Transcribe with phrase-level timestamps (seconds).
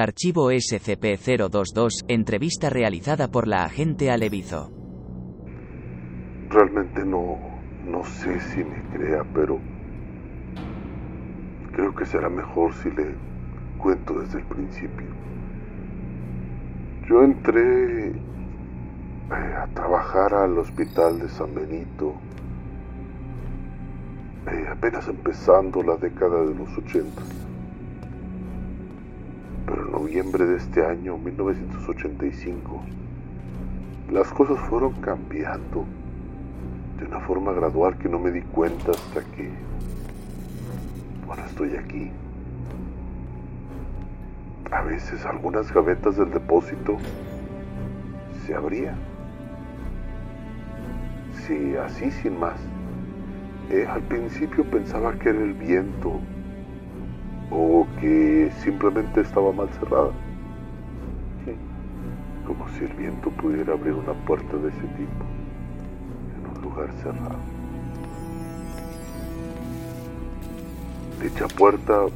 [0.00, 4.70] Archivo SCP-022, entrevista realizada por la agente Alevizo.
[6.48, 7.38] Realmente no,
[7.86, 9.58] no sé si me crea, pero
[11.72, 13.14] creo que será mejor si le
[13.78, 15.06] cuento desde el principio.
[17.08, 18.14] Yo entré eh,
[19.30, 22.14] a trabajar al hospital de San Benito
[24.46, 27.49] eh, apenas empezando la década de los 80.
[30.00, 32.80] Noviembre de este año, 1985,
[34.10, 35.84] las cosas fueron cambiando
[36.98, 39.50] de una forma gradual que no me di cuenta hasta que,
[41.26, 42.10] bueno, estoy aquí.
[44.70, 46.96] A veces algunas gavetas del depósito
[48.46, 48.96] se abrían.
[51.46, 52.58] Sí, así sin más.
[53.68, 56.20] Eh, al principio pensaba que era el viento
[57.50, 60.10] o que simplemente estaba mal cerrada.
[62.46, 65.24] Como si el viento pudiera abrir una puerta de ese tipo
[66.36, 67.38] en un lugar cerrado.
[71.22, 72.06] Dicha puerta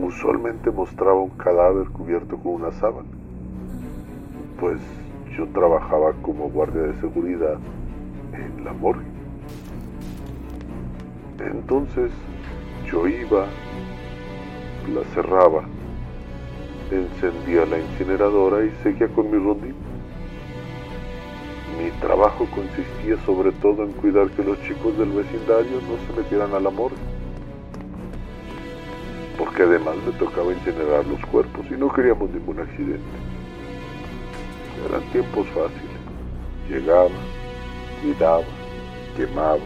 [0.00, 3.08] usualmente mostraba un cadáver cubierto con una sábana,
[4.58, 4.80] pues
[5.36, 7.58] yo trabajaba como guardia de seguridad
[8.32, 9.04] en la morgue.
[11.38, 12.10] Entonces
[12.92, 13.46] yo iba,
[14.92, 15.64] la cerraba,
[16.90, 19.74] encendía la incineradora y seguía con mi rondín.
[21.78, 26.52] Mi trabajo consistía sobre todo en cuidar que los chicos del vecindario no se metieran
[26.52, 26.92] al amor,
[29.38, 33.00] porque además me tocaba incinerar los cuerpos y no queríamos ningún accidente.
[34.86, 35.96] Eran tiempos fáciles.
[36.68, 37.08] Llegaba,
[38.02, 38.44] cuidaba,
[39.16, 39.60] quemaba,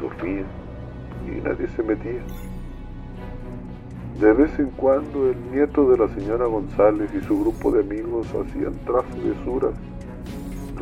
[0.00, 0.44] dormía
[1.26, 2.22] y nadie se metía.
[4.20, 8.26] De vez en cuando el nieto de la señora González y su grupo de amigos
[8.28, 9.74] hacían travesuras,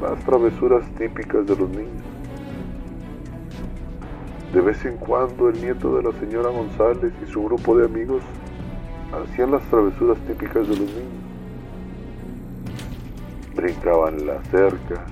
[0.01, 2.05] las travesuras típicas de los niños.
[4.53, 8.23] De vez en cuando el nieto de la señora González y su grupo de amigos
[9.13, 11.25] hacían las travesuras típicas de los niños.
[13.57, 15.07] Brincaban la cerca,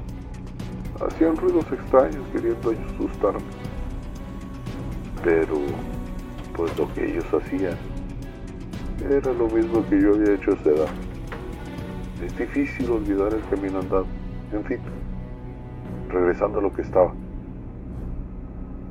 [1.05, 3.72] hacían ruidos extraños queriendo asustarme.
[5.25, 5.57] Pero,
[6.57, 7.77] pues lo que ellos hacían
[9.09, 10.89] era lo mismo que yo había hecho a esa edad.
[12.25, 14.07] Es difícil olvidar el camino andado.
[14.53, 14.79] En fin,
[16.09, 17.13] regresando a lo que estaba.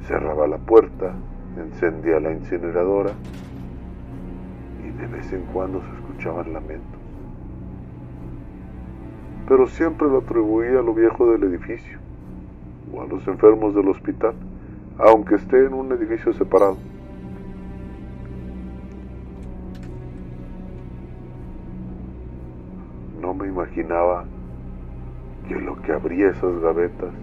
[0.07, 1.13] Cerraba la puerta,
[1.57, 3.11] encendía la incineradora
[4.85, 6.99] y de vez en cuando se escuchaban lamentos.
[9.47, 11.99] Pero siempre lo atribuía a lo viejo del edificio
[12.93, 14.33] o a los enfermos del hospital
[15.03, 16.77] aunque esté en un edificio separado.
[23.19, 24.25] No me imaginaba
[25.47, 27.13] que lo que abría esas gavetas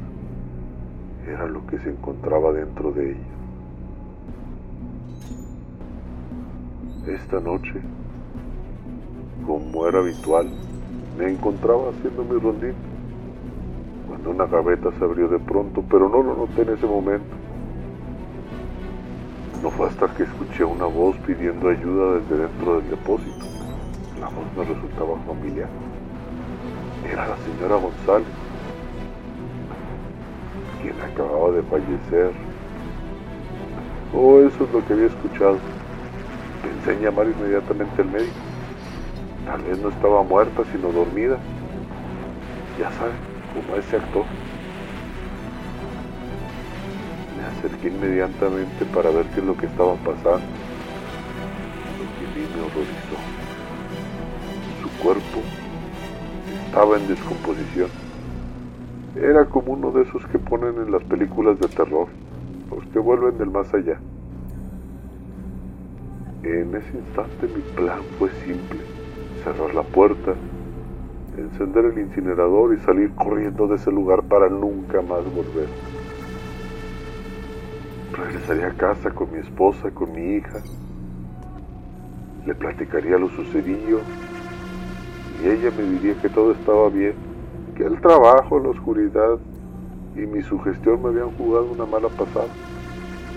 [1.28, 3.38] era lo que se encontraba dentro de ellas.
[7.06, 7.80] Esta noche,
[9.46, 10.48] como era habitual,
[11.16, 12.74] me encontraba haciendo mi rondín
[14.08, 17.47] cuando una gaveta se abrió de pronto, pero no lo noté en ese momento.
[19.62, 23.44] No fue hasta que escuché una voz pidiendo ayuda desde dentro del depósito.
[24.20, 25.68] La voz me resultaba familiar.
[27.04, 28.28] Era la señora González,
[30.80, 32.30] quien acababa de fallecer.
[34.14, 35.58] Oh, eso es lo que había escuchado.
[36.62, 38.36] Pensé en llamar inmediatamente al médico.
[39.44, 41.36] Tal vez no estaba muerta, sino dormida.
[42.78, 43.16] Ya saben,
[43.54, 44.24] como ese actor.
[47.58, 50.46] Acerqué inmediatamente para ver qué es lo que estaba pasando.
[51.98, 53.18] Lo que vi me horrorizó.
[54.82, 55.40] Su cuerpo
[56.66, 57.90] estaba en descomposición.
[59.16, 62.06] Era como uno de esos que ponen en las películas de terror,
[62.70, 63.98] los que vuelven del más allá.
[66.44, 68.78] En ese instante mi plan fue simple,
[69.42, 70.34] cerrar la puerta,
[71.36, 75.87] encender el incinerador y salir corriendo de ese lugar para nunca más volver.
[78.18, 80.60] Regresaría a casa con mi esposa, con mi hija.
[82.44, 84.00] Le platicaría lo sucedido
[85.38, 87.14] y ella me diría que todo estaba bien,
[87.76, 89.38] que el trabajo, la oscuridad
[90.16, 92.48] y mi sugestión me habían jugado una mala pasada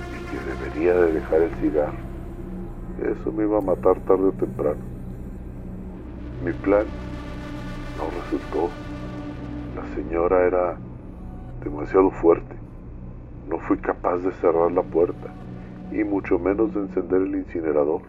[0.09, 2.11] y que debería de dejar el cigarro.
[3.05, 4.81] Eso me iba a matar tarde o temprano.
[6.43, 6.87] Mi plan
[7.97, 8.71] no resultó.
[9.75, 10.77] La señora era
[11.63, 12.70] demasiado fuerte.
[13.51, 15.27] No fui capaz de cerrar la puerta
[15.91, 18.01] y mucho menos de encender el incinerador.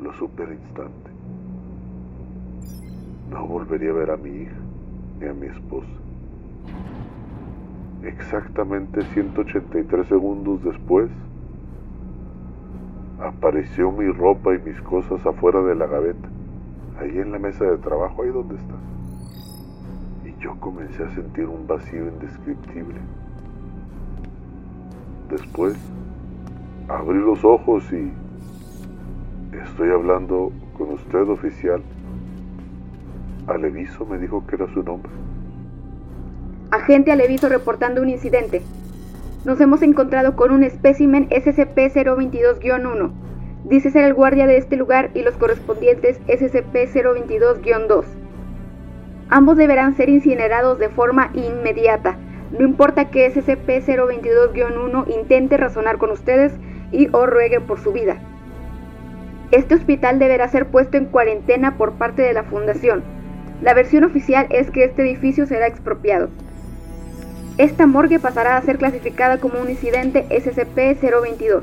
[0.00, 1.10] Lo supe al instante.
[3.28, 4.56] No volvería a ver a mi hija
[5.18, 5.88] ni a mi esposa.
[8.04, 11.10] Exactamente 183 segundos después,
[13.20, 16.28] apareció mi ropa y mis cosas afuera de la gaveta,
[17.00, 18.74] ahí en la mesa de trabajo, ahí donde está.
[20.42, 22.98] Yo comencé a sentir un vacío indescriptible.
[25.30, 25.76] Después,
[26.88, 28.12] abrí los ojos y
[29.56, 31.80] estoy hablando con usted oficial.
[33.46, 35.12] Aleviso me dijo que era su nombre.
[36.72, 38.62] Agente Aleviso reportando un incidente.
[39.44, 43.12] Nos hemos encontrado con un espécimen SCP-022-1.
[43.64, 48.21] Dice ser el guardia de este lugar y los correspondientes SCP-022-2.
[49.34, 52.18] Ambos deberán ser incinerados de forma inmediata.
[52.50, 56.52] No importa que SCP-022-1 intente razonar con ustedes
[56.90, 58.18] y o ruegue por su vida.
[59.50, 63.02] Este hospital deberá ser puesto en cuarentena por parte de la Fundación.
[63.62, 66.28] La versión oficial es que este edificio será expropiado.
[67.56, 71.62] Esta morgue pasará a ser clasificada como un incidente SCP-022.